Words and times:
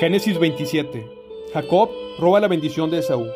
Génesis 0.00 0.38
27. 0.38 1.06
Jacob 1.52 1.90
roba 2.18 2.40
la 2.40 2.48
bendición 2.48 2.90
de 2.90 3.00
Esaú. 3.00 3.26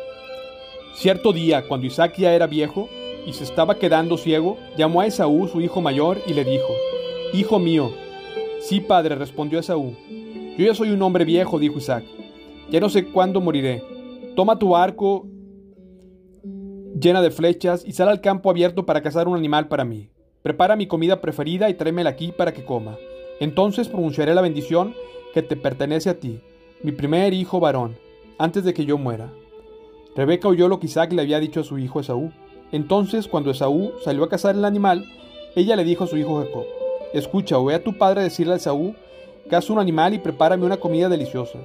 Cierto 0.95 1.31
día, 1.31 1.67
cuando 1.67 1.85
Isaac 1.85 2.15
ya 2.17 2.33
era 2.33 2.47
viejo 2.47 2.89
y 3.23 3.33
se 3.33 3.43
estaba 3.43 3.77
quedando 3.77 4.17
ciego, 4.17 4.57
llamó 4.75 5.01
a 5.01 5.05
Esaú, 5.05 5.47
su 5.47 5.61
hijo 5.61 5.79
mayor, 5.79 6.17
y 6.25 6.33
le 6.33 6.43
dijo, 6.43 6.73
Hijo 7.33 7.59
mío. 7.59 7.91
Sí, 8.61 8.79
padre, 8.79 9.13
respondió 9.13 9.59
Esaú. 9.59 9.95
Yo 10.57 10.65
ya 10.65 10.73
soy 10.73 10.89
un 10.89 11.03
hombre 11.03 11.23
viejo, 11.23 11.59
dijo 11.59 11.77
Isaac. 11.77 12.03
Ya 12.71 12.79
no 12.79 12.89
sé 12.89 13.05
cuándo 13.11 13.41
moriré. 13.41 13.83
Toma 14.35 14.57
tu 14.57 14.75
arco 14.75 15.27
llena 16.99 17.21
de 17.21 17.29
flechas 17.29 17.85
y 17.85 17.91
sal 17.91 18.09
al 18.09 18.21
campo 18.21 18.49
abierto 18.49 18.87
para 18.87 19.03
cazar 19.03 19.27
un 19.27 19.37
animal 19.37 19.67
para 19.67 19.85
mí. 19.85 20.09
Prepara 20.41 20.75
mi 20.75 20.87
comida 20.87 21.21
preferida 21.21 21.69
y 21.69 21.75
tráemela 21.75 22.09
aquí 22.09 22.33
para 22.35 22.55
que 22.55 22.65
coma. 22.65 22.97
Entonces 23.39 23.87
pronunciaré 23.87 24.33
la 24.33 24.41
bendición 24.41 24.95
que 25.31 25.43
te 25.43 25.55
pertenece 25.55 26.09
a 26.09 26.19
ti 26.19 26.41
mi 26.85 26.91
primer 26.91 27.33
hijo 27.33 27.59
varón, 27.59 27.97
antes 28.37 28.63
de 28.63 28.71
que 28.71 28.85
yo 28.85 28.99
muera. 28.99 29.33
Rebeca 30.15 30.47
oyó 30.47 30.67
lo 30.67 30.79
que 30.79 30.85
Isaac 30.85 31.13
le 31.13 31.23
había 31.23 31.39
dicho 31.39 31.61
a 31.61 31.63
su 31.63 31.79
hijo 31.79 31.99
Esaú. 31.99 32.31
Entonces, 32.71 33.27
cuando 33.27 33.49
Esaú 33.49 33.93
salió 34.03 34.23
a 34.23 34.29
cazar 34.29 34.53
el 34.53 34.63
animal, 34.63 35.03
ella 35.55 35.75
le 35.75 35.83
dijo 35.83 36.03
a 36.03 36.07
su 36.07 36.15
hijo 36.15 36.43
Jacob, 36.43 36.63
Escucha, 37.11 37.57
voy 37.57 37.73
a 37.73 37.83
tu 37.83 37.97
padre 37.97 38.21
decirle 38.21 38.53
a 38.53 38.57
Esaú, 38.57 38.93
caza 39.49 39.73
un 39.73 39.79
animal 39.79 40.13
y 40.13 40.19
prepárame 40.19 40.63
una 40.63 40.77
comida 40.77 41.09
deliciosa. 41.09 41.57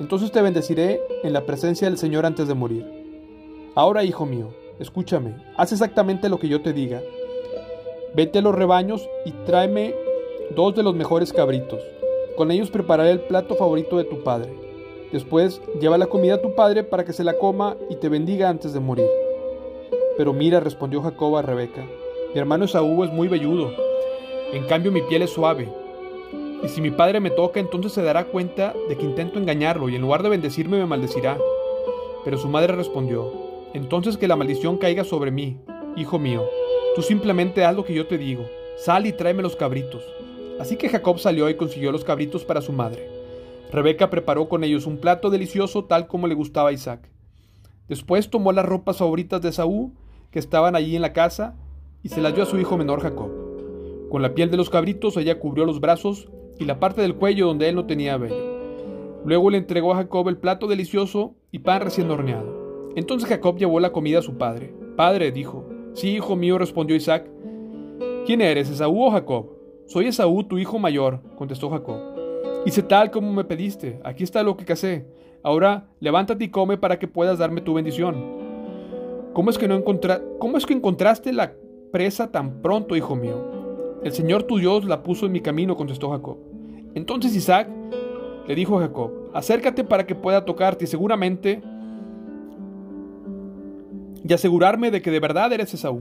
Entonces 0.00 0.32
te 0.32 0.40
bendeciré 0.40 1.02
en 1.22 1.34
la 1.34 1.44
presencia 1.44 1.86
del 1.86 1.98
Señor 1.98 2.24
antes 2.24 2.48
de 2.48 2.54
morir. 2.54 2.86
Ahora, 3.74 4.04
hijo 4.04 4.24
mío, 4.24 4.54
escúchame, 4.78 5.34
haz 5.58 5.72
exactamente 5.72 6.30
lo 6.30 6.38
que 6.38 6.48
yo 6.48 6.62
te 6.62 6.72
diga. 6.72 7.02
Vete 8.16 8.38
a 8.38 8.42
los 8.42 8.54
rebaños 8.54 9.06
y 9.26 9.32
tráeme 9.44 9.94
dos 10.56 10.74
de 10.74 10.82
los 10.82 10.94
mejores 10.94 11.30
cabritos. 11.30 11.82
Con 12.38 12.50
ellos 12.50 12.70
prepararé 12.70 13.10
el 13.10 13.20
plato 13.20 13.54
favorito 13.54 13.98
de 13.98 14.04
tu 14.04 14.22
padre. 14.24 14.61
Después 15.12 15.60
lleva 15.78 15.98
la 15.98 16.06
comida 16.06 16.36
a 16.36 16.40
tu 16.42 16.54
padre 16.54 16.84
para 16.84 17.04
que 17.04 17.12
se 17.12 17.22
la 17.22 17.38
coma 17.38 17.76
y 17.90 17.96
te 17.96 18.08
bendiga 18.08 18.48
antes 18.48 18.72
de 18.72 18.80
morir. 18.80 19.06
Pero 20.16 20.32
mira, 20.32 20.58
respondió 20.58 21.02
Jacob 21.02 21.36
a 21.36 21.42
Rebeca, 21.42 21.84
mi 22.32 22.40
hermano 22.40 22.64
Esaú 22.64 23.04
es 23.04 23.12
muy 23.12 23.28
velludo, 23.28 23.70
en 24.52 24.64
cambio 24.64 24.90
mi 24.90 25.02
piel 25.02 25.20
es 25.20 25.30
suave. 25.30 25.68
Y 26.62 26.68
si 26.68 26.80
mi 26.80 26.90
padre 26.90 27.20
me 27.20 27.30
toca, 27.30 27.60
entonces 27.60 27.92
se 27.92 28.02
dará 28.02 28.24
cuenta 28.24 28.72
de 28.88 28.96
que 28.96 29.04
intento 29.04 29.38
engañarlo 29.38 29.90
y 29.90 29.96
en 29.96 30.02
lugar 30.02 30.22
de 30.22 30.30
bendecirme 30.30 30.78
me 30.78 30.86
maldecirá. 30.86 31.36
Pero 32.24 32.38
su 32.38 32.48
madre 32.48 32.74
respondió, 32.74 33.32
entonces 33.74 34.16
que 34.16 34.28
la 34.28 34.36
maldición 34.36 34.78
caiga 34.78 35.04
sobre 35.04 35.30
mí, 35.30 35.58
hijo 35.96 36.18
mío. 36.18 36.42
Tú 36.94 37.02
simplemente 37.02 37.64
haz 37.64 37.76
lo 37.76 37.84
que 37.84 37.94
yo 37.94 38.06
te 38.06 38.16
digo, 38.16 38.44
sal 38.76 39.06
y 39.06 39.12
tráeme 39.12 39.42
los 39.42 39.56
cabritos. 39.56 40.02
Así 40.58 40.76
que 40.76 40.88
Jacob 40.88 41.18
salió 41.18 41.50
y 41.50 41.54
consiguió 41.54 41.92
los 41.92 42.04
cabritos 42.04 42.44
para 42.44 42.62
su 42.62 42.72
madre. 42.72 43.21
Rebeca 43.72 44.10
preparó 44.10 44.50
con 44.50 44.64
ellos 44.64 44.86
un 44.86 44.98
plato 44.98 45.30
delicioso 45.30 45.86
tal 45.86 46.06
como 46.06 46.26
le 46.26 46.34
gustaba 46.34 46.68
a 46.68 46.72
Isaac. 46.72 47.08
Después 47.88 48.28
tomó 48.28 48.52
las 48.52 48.66
ropas 48.66 48.98
favoritas 48.98 49.40
de 49.40 49.50
Saúl, 49.50 49.92
que 50.30 50.38
estaban 50.38 50.76
allí 50.76 50.94
en 50.94 51.00
la 51.00 51.14
casa, 51.14 51.56
y 52.02 52.10
se 52.10 52.20
las 52.20 52.34
dio 52.34 52.42
a 52.42 52.46
su 52.46 52.58
hijo 52.58 52.76
menor 52.76 53.00
Jacob. 53.00 53.30
Con 54.10 54.20
la 54.20 54.34
piel 54.34 54.50
de 54.50 54.58
los 54.58 54.68
cabritos 54.68 55.16
ella 55.16 55.38
cubrió 55.38 55.64
los 55.64 55.80
brazos 55.80 56.28
y 56.58 56.66
la 56.66 56.78
parte 56.78 57.00
del 57.00 57.14
cuello 57.14 57.46
donde 57.46 57.70
él 57.70 57.74
no 57.74 57.86
tenía 57.86 58.18
vello. 58.18 58.52
Luego 59.24 59.48
le 59.48 59.56
entregó 59.56 59.92
a 59.92 59.96
Jacob 59.96 60.28
el 60.28 60.36
plato 60.36 60.66
delicioso 60.66 61.34
y 61.50 61.60
pan 61.60 61.80
recién 61.80 62.10
horneado. 62.10 62.92
Entonces 62.94 63.26
Jacob 63.26 63.56
llevó 63.56 63.80
la 63.80 63.92
comida 63.92 64.18
a 64.18 64.22
su 64.22 64.36
padre. 64.36 64.74
Padre, 64.96 65.32
dijo. 65.32 65.64
Sí, 65.94 66.10
hijo 66.10 66.36
mío, 66.36 66.58
respondió 66.58 66.94
Isaac. 66.94 67.26
¿Quién 68.26 68.42
eres, 68.42 68.68
Esaú 68.68 69.02
o 69.02 69.10
Jacob? 69.10 69.46
Soy 69.86 70.08
Esaú, 70.08 70.44
tu 70.44 70.58
hijo 70.58 70.78
mayor, 70.78 71.22
contestó 71.36 71.70
Jacob. 71.70 72.11
Hice 72.64 72.82
tal 72.82 73.10
como 73.10 73.32
me 73.32 73.44
pediste, 73.44 74.00
aquí 74.04 74.22
está 74.22 74.42
lo 74.42 74.56
que 74.56 74.64
casé. 74.64 75.06
Ahora 75.42 75.88
levántate 76.00 76.44
y 76.44 76.50
come 76.50 76.76
para 76.76 76.98
que 76.98 77.08
puedas 77.08 77.38
darme 77.38 77.60
tu 77.60 77.74
bendición. 77.74 78.14
¿Cómo 79.32 79.50
es 79.50 79.58
que, 79.58 79.66
no 79.66 79.82
¿Cómo 80.38 80.56
es 80.56 80.66
que 80.66 80.74
encontraste 80.74 81.32
la 81.32 81.54
presa 81.90 82.30
tan 82.30 82.62
pronto, 82.62 82.96
hijo 82.96 83.16
mío? 83.16 84.00
El 84.04 84.12
Señor 84.12 84.44
tu 84.44 84.58
Dios 84.58 84.84
la 84.84 85.02
puso 85.02 85.26
en 85.26 85.32
mi 85.32 85.40
camino, 85.40 85.76
contestó 85.76 86.10
Jacob. 86.10 86.38
Entonces 86.94 87.34
Isaac 87.34 87.68
le 88.46 88.54
dijo 88.54 88.78
a 88.78 88.82
Jacob, 88.82 89.10
acércate 89.32 89.84
para 89.84 90.06
que 90.06 90.14
pueda 90.14 90.44
tocarte 90.44 90.84
y 90.84 90.88
seguramente 90.88 91.62
y 94.24 94.32
asegurarme 94.32 94.90
de 94.90 95.02
que 95.02 95.10
de 95.10 95.20
verdad 95.20 95.52
eres 95.52 95.74
Esaú. 95.74 96.00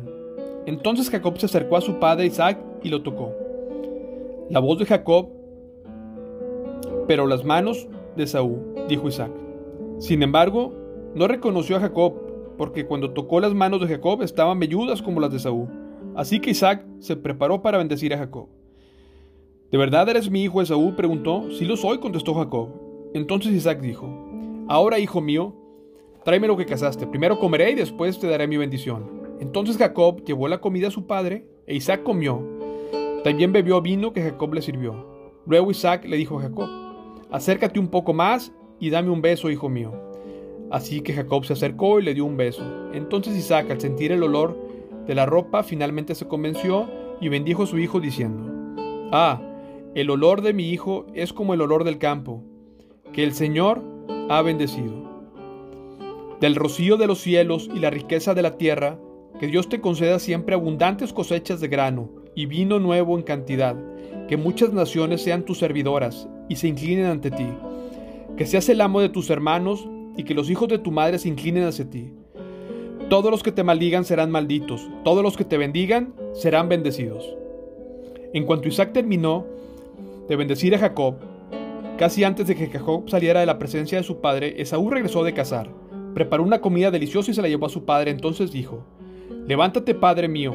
Entonces 0.65 1.09
Jacob 1.09 1.37
se 1.39 1.47
acercó 1.47 1.77
a 1.77 1.81
su 1.81 1.99
padre 1.99 2.27
Isaac 2.27 2.59
y 2.83 2.89
lo 2.89 3.01
tocó 3.01 3.33
la 4.51 4.59
voz 4.59 4.77
de 4.79 4.85
Jacob, 4.85 5.29
pero 7.11 7.27
las 7.27 7.43
manos 7.43 7.89
de 8.15 8.25
Saúl, 8.25 8.73
dijo 8.87 9.09
Isaac. 9.09 9.33
Sin 9.99 10.23
embargo, 10.23 10.73
no 11.13 11.27
reconoció 11.27 11.75
a 11.75 11.81
Jacob, 11.81 12.13
porque 12.57 12.85
cuando 12.85 13.11
tocó 13.11 13.41
las 13.41 13.53
manos 13.53 13.81
de 13.81 13.87
Jacob 13.89 14.21
estaban 14.21 14.57
velludas 14.61 15.01
como 15.01 15.19
las 15.19 15.29
de 15.29 15.39
Saúl. 15.39 15.67
Así 16.15 16.39
que 16.39 16.51
Isaac 16.51 16.85
se 16.99 17.17
preparó 17.17 17.61
para 17.61 17.79
bendecir 17.79 18.13
a 18.13 18.17
Jacob. 18.17 18.47
¿De 19.69 19.77
verdad 19.77 20.07
eres 20.07 20.31
mi 20.31 20.41
hijo 20.41 20.61
Esaú? 20.61 20.95
preguntó. 20.95 21.51
Sí 21.51 21.65
lo 21.65 21.75
soy, 21.75 21.97
contestó 21.97 22.33
Jacob. 22.33 22.69
Entonces 23.13 23.51
Isaac 23.51 23.81
dijo, 23.81 24.07
Ahora, 24.69 24.97
hijo 24.97 25.19
mío, 25.19 25.53
tráeme 26.23 26.47
lo 26.47 26.55
que 26.55 26.65
cazaste. 26.65 27.07
Primero 27.07 27.39
comeré 27.39 27.71
y 27.71 27.75
después 27.75 28.19
te 28.19 28.27
daré 28.27 28.47
mi 28.47 28.55
bendición. 28.55 29.35
Entonces 29.41 29.75
Jacob 29.75 30.23
llevó 30.23 30.47
la 30.47 30.61
comida 30.61 30.87
a 30.87 30.91
su 30.91 31.07
padre, 31.07 31.45
e 31.67 31.75
Isaac 31.75 32.03
comió. 32.03 32.41
También 33.25 33.51
bebió 33.51 33.81
vino 33.81 34.13
que 34.13 34.21
Jacob 34.21 34.53
le 34.53 34.61
sirvió. 34.61 35.11
Luego 35.45 35.71
Isaac 35.71 36.05
le 36.05 36.15
dijo 36.15 36.39
a 36.39 36.43
Jacob, 36.43 36.69
acércate 37.31 37.79
un 37.79 37.87
poco 37.87 38.13
más 38.13 38.51
y 38.79 38.89
dame 38.89 39.09
un 39.09 39.21
beso, 39.21 39.49
hijo 39.49 39.69
mío. 39.69 39.93
Así 40.69 41.01
que 41.01 41.13
Jacob 41.13 41.45
se 41.45 41.53
acercó 41.53 41.99
y 41.99 42.03
le 42.03 42.13
dio 42.13 42.25
un 42.25 42.37
beso. 42.37 42.63
Entonces 42.93 43.35
Isaac, 43.35 43.71
al 43.71 43.81
sentir 43.81 44.11
el 44.11 44.23
olor 44.23 44.57
de 45.07 45.15
la 45.15 45.25
ropa, 45.25 45.63
finalmente 45.63 46.15
se 46.15 46.27
convenció 46.27 46.89
y 47.19 47.29
bendijo 47.29 47.63
a 47.63 47.67
su 47.67 47.79
hijo 47.79 47.99
diciendo, 47.99 48.49
Ah, 49.11 49.41
el 49.95 50.09
olor 50.09 50.41
de 50.41 50.53
mi 50.53 50.69
hijo 50.69 51.05
es 51.13 51.33
como 51.33 51.53
el 51.53 51.61
olor 51.61 51.83
del 51.83 51.97
campo, 51.97 52.43
que 53.11 53.23
el 53.23 53.33
Señor 53.33 53.81
ha 54.29 54.41
bendecido. 54.41 55.09
Del 56.39 56.55
rocío 56.55 56.97
de 56.97 57.07
los 57.07 57.19
cielos 57.19 57.69
y 57.73 57.79
la 57.79 57.89
riqueza 57.89 58.33
de 58.33 58.41
la 58.41 58.57
tierra, 58.57 58.97
que 59.39 59.47
Dios 59.47 59.69
te 59.69 59.81
conceda 59.81 60.19
siempre 60.19 60.55
abundantes 60.55 61.13
cosechas 61.13 61.59
de 61.59 61.67
grano 61.67 62.09
y 62.35 62.45
vino 62.45 62.79
nuevo 62.79 63.17
en 63.17 63.23
cantidad, 63.23 63.75
que 64.27 64.37
muchas 64.37 64.71
naciones 64.71 65.21
sean 65.21 65.43
tus 65.43 65.59
servidoras 65.59 66.27
y 66.51 66.57
se 66.57 66.67
inclinen 66.67 67.05
ante 67.05 67.31
ti, 67.31 67.47
que 68.35 68.45
seas 68.45 68.67
el 68.67 68.81
amo 68.81 68.99
de 68.99 69.07
tus 69.07 69.29
hermanos 69.29 69.87
y 70.17 70.25
que 70.25 70.33
los 70.33 70.49
hijos 70.49 70.67
de 70.67 70.79
tu 70.79 70.91
madre 70.91 71.17
se 71.17 71.29
inclinen 71.29 71.63
hacia 71.63 71.89
ti. 71.89 72.11
Todos 73.09 73.31
los 73.31 73.41
que 73.41 73.53
te 73.53 73.63
maldigan 73.63 74.03
serán 74.03 74.31
malditos, 74.31 74.89
todos 75.05 75.23
los 75.23 75.37
que 75.37 75.45
te 75.45 75.57
bendigan 75.57 76.13
serán 76.33 76.67
bendecidos. 76.67 77.37
En 78.33 78.45
cuanto 78.45 78.67
Isaac 78.67 78.91
terminó 78.91 79.45
de 80.27 80.35
bendecir 80.35 80.75
a 80.75 80.79
Jacob, 80.79 81.19
casi 81.97 82.25
antes 82.25 82.47
de 82.47 82.55
que 82.57 82.67
Jacob 82.67 83.09
saliera 83.09 83.39
de 83.39 83.45
la 83.45 83.57
presencia 83.57 83.97
de 83.97 84.03
su 84.03 84.19
padre, 84.19 84.61
Esaú 84.61 84.89
regresó 84.89 85.23
de 85.23 85.33
cazar. 85.33 85.69
Preparó 86.13 86.43
una 86.43 86.59
comida 86.59 86.91
deliciosa 86.91 87.31
y 87.31 87.33
se 87.33 87.41
la 87.41 87.47
llevó 87.47 87.67
a 87.67 87.69
su 87.69 87.85
padre. 87.85 88.11
Entonces 88.11 88.51
dijo, 88.51 88.83
Levántate, 89.47 89.95
padre 89.95 90.27
mío, 90.27 90.53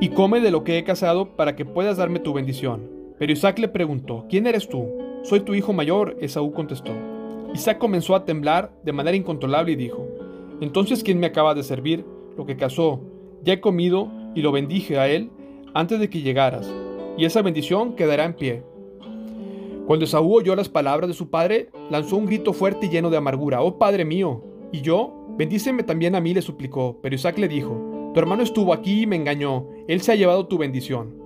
y 0.00 0.08
come 0.08 0.40
de 0.40 0.50
lo 0.50 0.64
que 0.64 0.78
he 0.78 0.84
cazado 0.84 1.36
para 1.36 1.56
que 1.56 1.66
puedas 1.66 1.98
darme 1.98 2.20
tu 2.20 2.32
bendición. 2.32 2.95
Pero 3.18 3.32
Isaac 3.32 3.58
le 3.58 3.68
preguntó, 3.68 4.26
¿quién 4.28 4.46
eres 4.46 4.68
tú? 4.68 4.86
Soy 5.22 5.40
tu 5.40 5.54
hijo 5.54 5.72
mayor, 5.72 6.16
Esaú 6.20 6.52
contestó. 6.52 6.92
Isaac 7.54 7.78
comenzó 7.78 8.14
a 8.14 8.24
temblar 8.24 8.72
de 8.84 8.92
manera 8.92 9.16
incontrolable 9.16 9.72
y 9.72 9.76
dijo, 9.76 10.06
entonces 10.60 11.02
¿quién 11.02 11.18
me 11.18 11.26
acaba 11.26 11.54
de 11.54 11.62
servir? 11.62 12.04
Lo 12.36 12.44
que 12.44 12.56
cazó, 12.56 13.00
ya 13.42 13.54
he 13.54 13.60
comido 13.60 14.10
y 14.34 14.42
lo 14.42 14.52
bendije 14.52 14.98
a 14.98 15.08
él 15.08 15.30
antes 15.74 15.98
de 16.00 16.10
que 16.10 16.20
llegaras, 16.20 16.72
y 17.16 17.24
esa 17.24 17.42
bendición 17.42 17.94
quedará 17.96 18.24
en 18.24 18.34
pie. 18.34 18.62
Cuando 19.86 20.04
Esaú 20.04 20.34
oyó 20.34 20.56
las 20.56 20.68
palabras 20.68 21.08
de 21.08 21.14
su 21.14 21.30
padre, 21.30 21.70
lanzó 21.90 22.16
un 22.16 22.26
grito 22.26 22.52
fuerte 22.52 22.86
y 22.86 22.88
lleno 22.88 23.08
de 23.08 23.16
amargura, 23.16 23.62
Oh 23.62 23.78
Padre 23.78 24.04
mío, 24.04 24.42
¿y 24.72 24.80
yo? 24.80 25.14
Bendíceme 25.38 25.82
también 25.82 26.14
a 26.14 26.20
mí, 26.20 26.34
le 26.34 26.42
suplicó, 26.42 26.98
pero 27.02 27.14
Isaac 27.14 27.38
le 27.38 27.48
dijo, 27.48 28.10
tu 28.12 28.20
hermano 28.20 28.42
estuvo 28.42 28.72
aquí 28.72 29.02
y 29.02 29.06
me 29.06 29.16
engañó. 29.16 29.66
Él 29.88 30.00
se 30.00 30.10
ha 30.10 30.14
llevado 30.14 30.46
tu 30.46 30.56
bendición. 30.56 31.25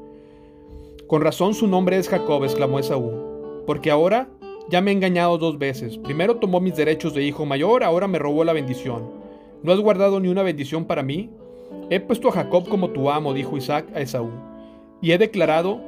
Con 1.11 1.23
razón 1.23 1.55
su 1.55 1.67
nombre 1.67 1.99
es 1.99 2.09
Jacob, 2.09 2.45
exclamó 2.45 2.79
Esaú, 2.79 3.65
porque 3.67 3.91
ahora 3.91 4.29
ya 4.69 4.81
me 4.81 4.93
ha 4.93 4.95
engañado 4.95 5.39
dos 5.39 5.59
veces. 5.59 5.99
Primero 5.99 6.37
tomó 6.37 6.61
mis 6.61 6.77
derechos 6.77 7.15
de 7.15 7.25
hijo 7.25 7.45
mayor, 7.45 7.83
ahora 7.83 8.07
me 8.07 8.21
robó 8.21 8.45
la 8.45 8.53
bendición. 8.53 9.11
¿No 9.65 9.73
has 9.73 9.81
guardado 9.81 10.21
ni 10.21 10.29
una 10.29 10.45
bendición 10.45 10.85
para 10.85 11.03
mí? 11.03 11.29
He 11.91 11.99
puesto 11.99 12.29
a 12.29 12.31
Jacob 12.31 12.69
como 12.69 12.91
tu 12.91 13.11
amo, 13.11 13.35
dijo 13.35 13.57
Isaac 13.57 13.89
a 13.93 14.01
Esaú, 14.01 14.31
y 15.03 15.11
he 15.11 15.19
declarado 15.19 15.81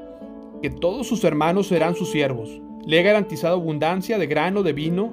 que 0.60 0.70
todos 0.70 1.06
sus 1.06 1.22
hermanos 1.22 1.68
serán 1.68 1.94
sus 1.94 2.10
siervos. 2.10 2.60
Le 2.84 2.98
he 2.98 3.04
garantizado 3.04 3.54
abundancia 3.54 4.18
de 4.18 4.26
grano, 4.26 4.64
de 4.64 4.72
vino. 4.72 5.12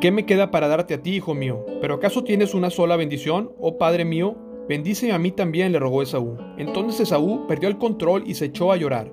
¿Qué 0.00 0.12
me 0.12 0.24
queda 0.24 0.52
para 0.52 0.68
darte 0.68 0.94
a 0.94 1.02
ti, 1.02 1.16
hijo 1.16 1.34
mío? 1.34 1.66
¿Pero 1.80 1.94
acaso 1.94 2.22
tienes 2.22 2.54
una 2.54 2.70
sola 2.70 2.94
bendición, 2.94 3.50
oh 3.58 3.76
Padre 3.76 4.04
mío? 4.04 4.36
Bendíceme 4.68 5.12
a 5.12 5.18
mí 5.18 5.32
también, 5.32 5.72
le 5.72 5.78
rogó 5.78 6.02
Esaú. 6.02 6.36
Entonces 6.58 7.00
Esaú 7.00 7.46
perdió 7.46 7.68
el 7.68 7.78
control 7.78 8.24
y 8.26 8.34
se 8.34 8.46
echó 8.46 8.72
a 8.72 8.76
llorar. 8.76 9.10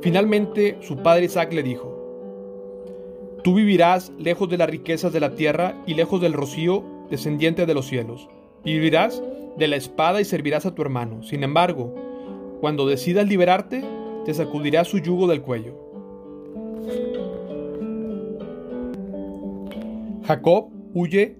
Finalmente 0.00 0.78
su 0.80 0.96
padre 0.96 1.26
Isaac 1.26 1.52
le 1.52 1.62
dijo, 1.62 1.96
Tú 3.42 3.54
vivirás 3.54 4.12
lejos 4.18 4.48
de 4.50 4.58
las 4.58 4.68
riquezas 4.68 5.12
de 5.12 5.20
la 5.20 5.34
tierra 5.34 5.82
y 5.86 5.94
lejos 5.94 6.20
del 6.20 6.34
rocío 6.34 6.84
descendiente 7.08 7.64
de 7.64 7.74
los 7.74 7.86
cielos. 7.86 8.28
Vivirás 8.64 9.22
de 9.56 9.66
la 9.66 9.76
espada 9.76 10.20
y 10.20 10.24
servirás 10.24 10.66
a 10.66 10.74
tu 10.74 10.82
hermano. 10.82 11.22
Sin 11.22 11.42
embargo, 11.42 11.94
cuando 12.60 12.86
decidas 12.86 13.26
liberarte, 13.26 13.82
te 14.24 14.34
sacudirá 14.34 14.84
su 14.84 14.98
yugo 14.98 15.26
del 15.26 15.40
cuello. 15.40 15.74
Jacob 20.24 20.68
huye 20.94 21.36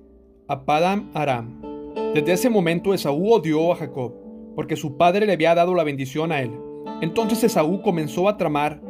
a 0.49 0.65
Padam 0.65 1.11
Aram. 1.15 1.60
Desde 2.15 2.33
ese 2.33 2.51
momento 2.51 2.93
Esaú 2.93 3.33
odió 3.33 3.71
a 3.71 3.77
Jacob, 3.77 4.13
porque 4.57 4.75
su 4.75 4.97
padre 4.97 5.27
le 5.27 5.35
había 5.35 5.55
dado 5.55 5.75
la 5.75 5.85
bendición 5.85 6.33
a 6.33 6.43
él. 6.43 6.51
Entonces 7.03 7.45
Esaú 7.45 7.83
comenzó 7.83 8.29
a 8.29 8.37
tramar, 8.37 8.81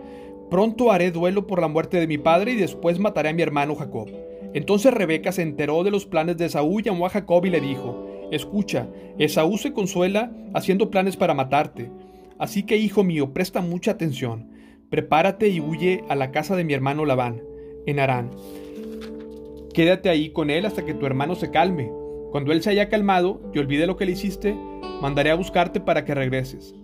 pronto 0.50 0.90
haré 0.90 1.10
duelo 1.10 1.46
por 1.46 1.60
la 1.60 1.68
muerte 1.68 2.00
de 2.00 2.06
mi 2.06 2.16
padre 2.16 2.52
y 2.52 2.56
después 2.56 2.98
mataré 2.98 3.28
a 3.28 3.32
mi 3.34 3.42
hermano 3.42 3.74
Jacob. 3.74 4.08
Entonces 4.54 4.94
Rebeca 4.94 5.32
se 5.32 5.42
enteró 5.42 5.84
de 5.84 5.90
los 5.90 6.06
planes 6.06 6.38
de 6.38 6.46
Esaú, 6.46 6.80
llamó 6.80 7.04
a 7.04 7.10
Jacob 7.10 7.44
y 7.44 7.50
le 7.50 7.60
dijo, 7.60 8.08
Escucha, 8.30 8.88
Esaú 9.18 9.58
se 9.58 9.74
consuela 9.74 10.32
haciendo 10.54 10.90
planes 10.90 11.18
para 11.18 11.34
matarte. 11.34 11.90
Así 12.38 12.62
que, 12.62 12.78
hijo 12.78 13.04
mío, 13.04 13.34
presta 13.34 13.60
mucha 13.60 13.90
atención. 13.90 14.48
Prepárate 14.88 15.48
y 15.48 15.60
huye 15.60 16.04
a 16.08 16.16
la 16.16 16.30
casa 16.30 16.56
de 16.56 16.64
mi 16.64 16.72
hermano 16.72 17.04
Labán, 17.04 17.42
en 17.84 18.00
Harán. 18.00 18.30
Quédate 19.74 20.08
ahí 20.08 20.30
con 20.30 20.48
él 20.48 20.64
hasta 20.64 20.86
que 20.86 20.94
tu 20.94 21.04
hermano 21.04 21.34
se 21.34 21.50
calme. 21.50 21.99
Cuando 22.30 22.52
él 22.52 22.62
se 22.62 22.70
haya 22.70 22.88
calmado 22.88 23.40
y 23.52 23.58
olvide 23.58 23.86
lo 23.86 23.96
que 23.96 24.06
le 24.06 24.12
hiciste, 24.12 24.54
mandaré 25.02 25.30
a 25.30 25.34
buscarte 25.34 25.80
para 25.80 26.04
que 26.04 26.14
regreses. 26.14 26.74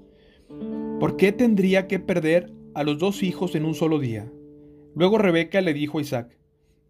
¿Por 0.98 1.16
qué 1.16 1.30
tendría 1.30 1.86
que 1.86 2.00
perder 2.00 2.52
a 2.74 2.82
los 2.82 2.98
dos 2.98 3.22
hijos 3.22 3.54
en 3.54 3.64
un 3.64 3.74
solo 3.74 4.00
día? 4.00 4.30
Luego 4.94 5.18
Rebeca 5.18 5.60
le 5.60 5.72
dijo 5.72 5.98
a 5.98 6.00
Isaac, 6.00 6.36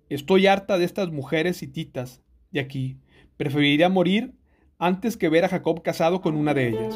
Estoy 0.09 0.47
harta 0.47 0.79
de 0.79 0.85
estas 0.85 1.11
mujeres 1.11 1.63
hititas 1.63 2.23
de 2.53 2.61
aquí. 2.61 2.99
Preferiría 3.37 3.89
morir 3.89 4.35
antes 4.79 5.17
que 5.17 5.29
ver 5.29 5.45
a 5.45 5.49
Jacob 5.49 5.83
casado 5.83 6.21
con 6.21 6.37
una 6.37 6.55
de 6.55 6.69
ellas. 6.69 6.95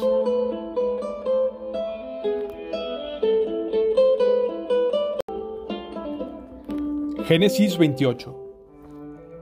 Génesis 7.25 7.77
28 7.77 8.35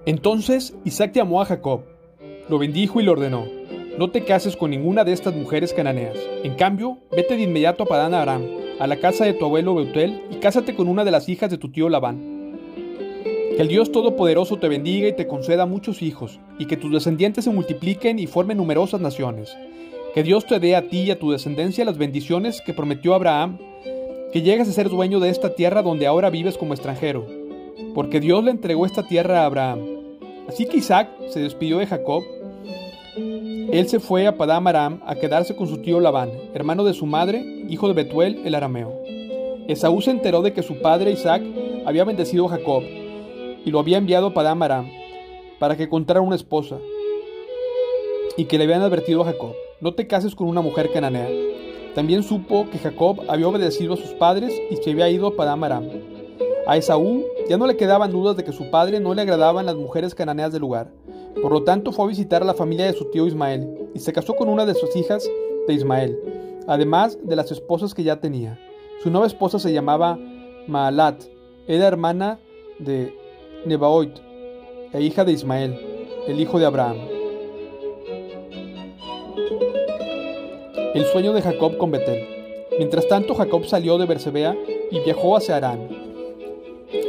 Entonces 0.06 0.76
Isaac 0.84 1.14
llamó 1.14 1.42
a 1.42 1.46
Jacob, 1.46 1.86
lo 2.50 2.58
bendijo 2.58 3.00
y 3.00 3.04
le 3.04 3.12
ordenó, 3.12 3.46
no 3.98 4.10
te 4.10 4.24
cases 4.24 4.56
con 4.56 4.72
ninguna 4.72 5.04
de 5.04 5.14
estas 5.14 5.36
mujeres 5.36 5.74
cananeas. 5.74 6.18
En 6.44 6.56
cambio, 6.56 6.98
vete 7.12 7.36
de 7.36 7.44
inmediato 7.44 7.84
a 7.84 7.86
Padán 7.86 8.14
Aram, 8.14 8.44
a 8.80 8.88
la 8.88 8.98
casa 8.98 9.26
de 9.26 9.34
tu 9.34 9.46
abuelo 9.46 9.76
Beutel, 9.76 10.22
y 10.32 10.36
cásate 10.38 10.74
con 10.74 10.88
una 10.88 11.04
de 11.04 11.12
las 11.12 11.30
hijas 11.30 11.52
de 11.52 11.58
tu 11.58 11.70
tío 11.70 11.90
Labán. 11.90 12.58
Que 13.56 13.62
el 13.62 13.68
Dios 13.68 13.92
Todopoderoso 13.92 14.58
te 14.58 14.70
bendiga 14.70 15.08
y 15.08 15.16
te 15.16 15.28
conceda 15.28 15.66
muchos 15.66 16.02
hijos, 16.02 16.40
y 16.58 16.66
que 16.66 16.78
tus 16.78 16.92
descendientes 16.92 17.44
se 17.44 17.52
multipliquen 17.52 18.20
y 18.20 18.26
formen 18.26 18.58
numerosas 18.58 19.02
naciones. 19.02 19.56
Que 20.16 20.24
Dios 20.24 20.48
te 20.48 20.60
dé 20.60 20.76
a 20.76 20.88
ti 20.88 21.02
y 21.02 21.12
a 21.12 21.20
tu 21.20 21.32
descendencia 21.32 21.86
las 21.86 21.98
bendiciones 21.98 22.62
que 22.66 22.74
prometió 22.74 23.14
Abraham, 23.14 23.60
que 24.32 24.42
llegues 24.42 24.70
a 24.70 24.72
ser 24.72 24.90
dueño 24.90 25.20
de 25.20 25.30
esta 25.30 25.56
tierra 25.56 25.84
donde 25.84 26.08
ahora 26.08 26.30
vives 26.30 26.58
como 26.58 26.74
extranjero, 26.74 27.28
porque 27.94 28.20
Dios 28.20 28.44
le 28.44 28.52
entregó 28.52 28.86
esta 28.86 29.06
tierra 29.06 29.42
a 29.42 29.46
Abraham. 29.46 29.80
Así 30.48 30.66
que 30.66 30.78
Isaac 30.78 31.10
se 31.28 31.42
despidió 31.42 31.78
de 31.78 31.86
Jacob. 31.86 32.24
Él 33.72 33.88
se 33.88 34.00
fue 34.00 34.26
a 34.26 34.38
Padam 34.38 34.68
Aram 34.68 35.02
a 35.06 35.16
quedarse 35.16 35.56
con 35.56 35.68
su 35.68 35.78
tío 35.78 36.00
Labán, 36.00 36.32
hermano 36.54 36.84
de 36.84 36.94
su 36.94 37.06
madre, 37.06 37.44
hijo 37.70 37.88
de 37.88 37.94
Betuel 37.94 38.42
el 38.46 38.56
arameo. 38.56 38.94
Esaú 39.68 40.02
se 40.02 40.12
enteró 40.12 40.42
de 40.42 40.54
que 40.54 40.64
su 40.64 40.82
padre 40.82 41.12
Isaac 41.12 41.44
había 41.86 42.04
bendecido 42.04 42.46
a 42.46 42.50
Jacob 42.50 42.82
y 42.84 43.70
lo 43.70 43.80
había 43.80 43.98
enviado 43.98 44.28
a 44.28 44.34
Padam 44.34 44.60
para 45.60 45.78
que 45.78 45.84
encontrara 45.84 46.22
una 46.22 46.36
esposa 46.36 46.78
y 48.38 48.46
que 48.46 48.58
le 48.58 48.64
habían 48.64 48.82
advertido 48.82 49.22
a 49.22 49.26
Jacob, 49.26 49.54
no 49.82 49.94
te 49.94 50.08
cases 50.08 50.34
con 50.34 50.48
una 50.48 50.62
mujer 50.62 50.92
cananea. 50.92 51.28
También 51.94 52.24
supo 52.24 52.70
que 52.72 52.80
Jacob 52.80 53.22
había 53.28 53.48
obedecido 53.48 53.94
a 53.94 53.98
sus 53.98 54.12
padres 54.12 54.54
y 54.72 54.78
se 54.78 54.92
había 54.92 55.10
ido 55.10 55.28
a 55.28 55.36
Padam 55.36 55.64
A 56.66 56.78
Esaú 56.78 57.24
ya 57.50 57.58
no 57.58 57.68
le 57.68 57.78
quedaban 57.78 58.12
dudas 58.12 58.38
de 58.38 58.44
que 58.44 58.52
su 58.52 58.70
padre 58.70 59.00
no 59.00 59.14
le 59.14 59.24
agradaban 59.24 59.66
las 59.66 59.76
mujeres 59.76 60.16
cananeas 60.16 60.52
del 60.52 60.62
lugar. 60.62 60.92
Por 61.42 61.52
lo 61.54 61.64
tanto 61.64 61.92
fue 61.92 62.06
a 62.06 62.10
visitar 62.10 62.42
a 62.42 62.46
la 62.46 62.54
familia 62.54 62.86
de 62.86 62.94
su 62.94 63.06
tío 63.06 63.26
Ismael 63.26 63.90
y 63.94 64.00
se 64.00 64.12
casó 64.12 64.36
con 64.36 64.50
una 64.50 64.66
de 64.66 64.76
sus 64.76 64.94
hijas 64.96 65.30
de 65.68 65.74
Ismael, 65.74 66.20
además 66.68 67.18
de 67.24 67.36
las 67.36 67.52
esposas 67.52 67.94
que 67.94 68.04
ya 68.04 68.20
tenía. 68.20 68.60
Su 69.02 69.10
nueva 69.10 69.28
esposa 69.28 69.60
se 69.60 69.72
llamaba 69.72 70.20
Maalat, 70.68 71.24
era 71.68 71.88
hermana 71.88 72.40
de 72.80 73.16
Nebaoit, 73.66 74.18
e 74.92 75.02
hija 75.02 75.24
de 75.24 75.32
Ismael, 75.32 75.80
el 76.28 76.42
hijo 76.42 76.60
de 76.60 76.66
Abraham. 76.66 76.98
El 80.94 81.06
sueño 81.06 81.32
de 81.34 81.42
Jacob 81.42 81.78
con 81.78 81.92
Betel. 81.92 82.28
Mientras 82.78 83.08
tanto, 83.08 83.36
Jacob 83.36 83.66
salió 83.66 83.98
de 83.98 84.06
Bersebea 84.06 84.58
y 84.92 85.00
viajó 85.02 85.38
hacia 85.38 85.58
Arán. 85.58 85.88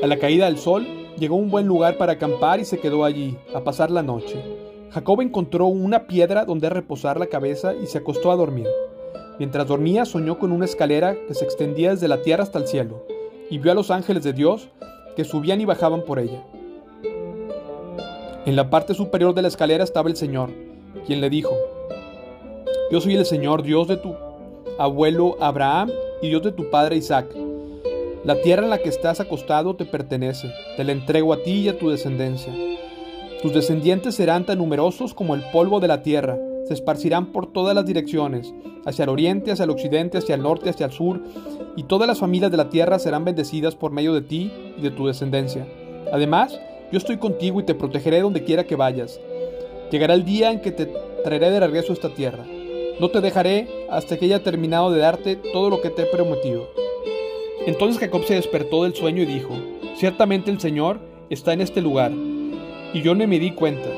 A 0.03 0.07
la 0.07 0.19
caída 0.19 0.47
del 0.47 0.59
sol, 0.59 0.87
llegó 1.21 1.37
un 1.37 1.51
buen 1.51 1.67
lugar 1.67 1.99
para 1.99 2.15
acampar 2.15 2.59
y 2.61 2.65
se 2.65 2.81
quedó 2.81 3.05
allí, 3.05 3.37
a 3.55 3.61
pasar 3.61 3.91
la 3.91 4.03
noche. 4.03 4.43
Jacob 4.91 5.21
encontró 5.21 5.67
una 5.67 6.07
piedra 6.07 6.47
donde 6.47 6.71
reposar 6.71 7.21
la 7.21 7.27
cabeza 7.27 7.75
y 7.75 7.87
se 7.87 7.99
acostó 7.99 8.33
a 8.33 8.37
dormir. 8.37 8.67
Mientras 9.39 9.69
dormía, 9.69 10.07
soñó 10.07 10.39
con 10.39 10.51
una 10.51 10.65
escalera 10.65 11.15
que 11.29 11.35
se 11.35 11.45
extendía 11.45 11.91
desde 11.91 12.09
la 12.09 12.23
tierra 12.23 12.43
hasta 12.43 12.59
el 12.59 12.67
cielo, 12.67 13.05
y 13.51 13.59
vio 13.59 13.71
a 13.71 13.75
los 13.75 13.91
ángeles 13.91 14.25
de 14.25 14.33
Dios 14.33 14.71
que 15.15 15.25
subían 15.25 15.61
y 15.61 15.67
bajaban 15.67 16.05
por 16.05 16.19
ella. 16.19 16.43
En 18.47 18.57
la 18.57 18.71
parte 18.71 18.95
superior 18.95 19.35
de 19.35 19.43
la 19.43 19.49
escalera 19.49 19.85
estaba 19.85 20.09
el 20.09 20.17
Señor, 20.17 20.51
quien 21.07 21.21
le 21.21 21.29
dijo, 21.29 21.55
Yo 22.91 23.01
soy 23.01 23.15
el 23.15 23.27
Señor, 23.27 23.63
Dios 23.63 23.87
de 23.89 23.99
tu 23.99 24.17
abuelo 24.79 25.37
Abraham 25.41 25.91
y 26.23 26.29
Dios 26.29 26.43
de 26.43 26.53
tu 26.53 26.71
padre 26.71 26.97
Isaac. 26.97 27.27
La 28.23 28.43
tierra 28.43 28.65
en 28.65 28.71
la 28.71 28.79
que 28.79 28.91
estás 28.91 29.19
acostado 29.19 29.77
te 29.77 29.87
pertenece, 29.87 30.53
te 30.77 30.85
la 30.85 30.93
entrego 30.93 31.33
a 31.33 31.43
ti 31.43 31.53
y 31.53 31.69
a 31.71 31.79
tu 31.79 31.89
descendencia. 31.89 32.53
Tus 33.41 33.55
descendientes 33.55 34.15
serán 34.15 34.45
tan 34.45 34.59
numerosos 34.59 35.15
como 35.15 35.35
el 35.35 35.43
polvo 35.53 35.81
de 35.81 35.89
la 35.89 36.03
tierra, 36.03 36.39
se 36.67 36.75
esparcirán 36.75 37.33
por 37.33 37.51
todas 37.51 37.75
las 37.75 37.87
direcciones, 37.87 38.53
hacia 38.85 39.05
el 39.05 39.09
oriente, 39.09 39.53
hacia 39.53 39.65
el 39.65 39.71
occidente, 39.71 40.19
hacia 40.19 40.35
el 40.35 40.43
norte, 40.43 40.69
hacia 40.69 40.85
el 40.85 40.93
sur, 40.93 41.23
y 41.77 41.85
todas 41.85 42.07
las 42.07 42.19
familias 42.19 42.51
de 42.51 42.59
la 42.59 42.69
tierra 42.69 42.99
serán 42.99 43.25
bendecidas 43.25 43.75
por 43.75 43.91
medio 43.91 44.13
de 44.13 44.21
ti 44.21 44.53
y 44.77 44.83
de 44.83 44.91
tu 44.91 45.07
descendencia. 45.07 45.67
Además, 46.13 46.61
yo 46.93 46.99
estoy 46.99 47.17
contigo 47.17 47.59
y 47.59 47.65
te 47.65 47.75
protegeré 47.75 48.21
donde 48.21 48.45
quiera 48.45 48.65
que 48.65 48.77
vayas. 48.77 49.19
Llegará 49.91 50.13
el 50.13 50.27
día 50.27 50.53
en 50.53 50.61
que 50.61 50.73
te 50.73 50.93
traeré 51.25 51.51
de 51.51 51.61
regreso 51.61 51.93
a 51.93 51.95
esta 51.95 52.11
tierra. 52.11 52.45
No 53.01 53.09
te 53.09 53.23
dejaré 53.23 53.67
hasta 53.89 54.19
que 54.19 54.27
haya 54.27 54.43
terminado 54.43 54.91
de 54.91 55.01
darte 55.01 55.37
todo 55.37 55.71
lo 55.71 55.81
que 55.81 55.89
te 55.89 56.03
he 56.03 56.07
prometido. 56.07 56.69
Entonces 57.67 58.01
Jacob 58.01 58.25
se 58.25 58.35
despertó 58.35 58.85
del 58.85 58.95
sueño 58.95 59.23
y 59.23 59.27
dijo, 59.27 59.55
Ciertamente 59.95 60.51
el 60.51 60.61
Señor 60.61 61.01
está 61.29 61.53
en 61.53 61.61
este 61.61 61.81
lugar. 61.81 62.13
Y 62.93 63.03
yo 63.03 63.15
no 63.15 63.27
me 63.27 63.39
di 63.39 63.53
cuenta, 63.53 63.89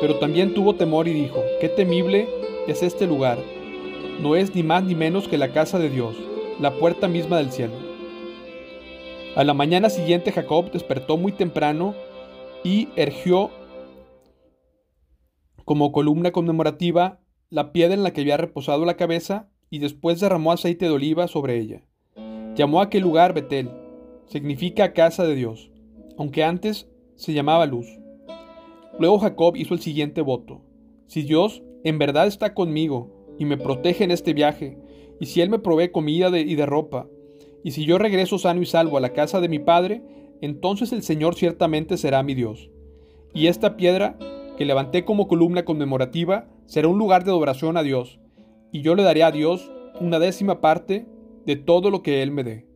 pero 0.00 0.16
también 0.16 0.54
tuvo 0.54 0.74
temor 0.74 1.08
y 1.08 1.12
dijo, 1.12 1.42
Qué 1.60 1.68
temible 1.68 2.28
es 2.66 2.82
este 2.82 3.06
lugar. 3.06 3.38
No 4.20 4.36
es 4.36 4.54
ni 4.54 4.62
más 4.62 4.84
ni 4.84 4.94
menos 4.94 5.28
que 5.28 5.38
la 5.38 5.52
casa 5.52 5.78
de 5.78 5.90
Dios 5.90 6.16
la 6.60 6.72
puerta 6.78 7.08
misma 7.08 7.38
del 7.38 7.50
cielo. 7.50 7.74
A 9.36 9.42
la 9.44 9.54
mañana 9.54 9.90
siguiente 9.90 10.30
Jacob 10.30 10.70
despertó 10.70 11.16
muy 11.16 11.32
temprano 11.32 11.94
y 12.62 12.88
ergió 12.96 13.50
como 15.64 15.92
columna 15.92 16.30
conmemorativa 16.30 17.20
la 17.50 17.72
piedra 17.72 17.94
en 17.94 18.02
la 18.02 18.12
que 18.12 18.20
había 18.20 18.36
reposado 18.36 18.84
la 18.84 18.96
cabeza 18.96 19.48
y 19.70 19.78
después 19.78 20.20
derramó 20.20 20.52
aceite 20.52 20.84
de 20.86 20.92
oliva 20.92 21.26
sobre 21.26 21.58
ella. 21.58 21.82
Llamó 22.54 22.80
a 22.80 22.84
aquel 22.84 23.02
lugar 23.02 23.34
Betel, 23.34 23.68
significa 24.26 24.92
casa 24.92 25.26
de 25.26 25.34
Dios, 25.34 25.72
aunque 26.16 26.44
antes 26.44 26.88
se 27.16 27.32
llamaba 27.32 27.66
luz. 27.66 27.86
Luego 28.98 29.18
Jacob 29.18 29.56
hizo 29.56 29.74
el 29.74 29.80
siguiente 29.80 30.20
voto. 30.20 30.60
Si 31.08 31.22
Dios 31.22 31.64
en 31.82 31.98
verdad 31.98 32.28
está 32.28 32.54
conmigo 32.54 33.10
y 33.40 33.44
me 33.44 33.56
protege 33.56 34.04
en 34.04 34.12
este 34.12 34.34
viaje, 34.34 34.78
y 35.18 35.26
si 35.26 35.40
Él 35.40 35.50
me 35.50 35.58
provee 35.58 35.90
comida 35.90 36.28
y 36.38 36.54
de 36.54 36.66
ropa, 36.66 37.08
y 37.64 37.72
si 37.72 37.86
yo 37.86 37.98
regreso 37.98 38.38
sano 38.38 38.62
y 38.62 38.66
salvo 38.66 38.98
a 38.98 39.00
la 39.00 39.12
casa 39.12 39.40
de 39.40 39.48
mi 39.48 39.58
Padre, 39.58 40.02
entonces 40.40 40.92
el 40.92 41.02
Señor 41.02 41.34
ciertamente 41.34 41.96
será 41.96 42.22
mi 42.22 42.34
Dios. 42.34 42.70
Y 43.32 43.48
esta 43.48 43.76
piedra, 43.76 44.16
que 44.56 44.64
levanté 44.64 45.04
como 45.04 45.26
columna 45.26 45.64
conmemorativa, 45.64 46.46
será 46.66 46.86
un 46.86 46.98
lugar 46.98 47.24
de 47.24 47.32
adoración 47.32 47.76
a 47.76 47.82
Dios, 47.82 48.20
y 48.70 48.82
yo 48.82 48.94
le 48.94 49.02
daré 49.02 49.24
a 49.24 49.32
Dios 49.32 49.72
una 50.00 50.20
décima 50.20 50.60
parte 50.60 51.06
de 51.46 51.56
todo 51.56 51.90
lo 51.90 52.02
que 52.02 52.22
Él 52.22 52.30
me 52.30 52.44
dé. 52.44 52.73